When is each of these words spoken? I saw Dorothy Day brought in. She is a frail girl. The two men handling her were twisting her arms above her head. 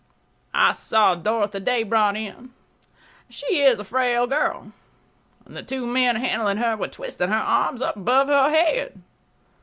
I 0.55 0.71
saw 0.71 1.13
Dorothy 1.13 1.59
Day 1.59 1.83
brought 1.83 2.17
in. 2.17 2.55
She 3.29 3.61
is 3.61 3.79
a 3.79 3.83
frail 3.83 4.25
girl. 4.25 4.71
The 5.45 5.61
two 5.61 5.85
men 5.85 6.15
handling 6.15 6.57
her 6.57 6.75
were 6.75 6.87
twisting 6.87 7.29
her 7.29 7.35
arms 7.35 7.83
above 7.83 8.27
her 8.27 8.49
head. 8.49 8.99